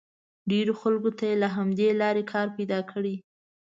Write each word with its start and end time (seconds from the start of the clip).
ډېرو 0.49 0.73
خلکو 0.81 1.09
ته 1.17 1.23
یې 1.29 1.35
له 1.43 1.47
همدې 1.55 1.89
لارې 2.01 2.23
کار 2.31 2.47
پیدا 2.57 2.79
کړی. 2.91 3.15